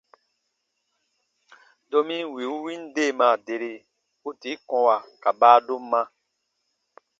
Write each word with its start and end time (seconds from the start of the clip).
Domi 1.89 2.17
wì 2.33 2.43
u 2.53 2.55
win 2.63 2.81
deemaa 2.95 3.35
deri, 3.45 3.73
u 4.27 4.29
tii 4.41 4.61
kɔ̃wa 4.69 4.95
ka 5.21 5.29
baadomma. 5.39 6.01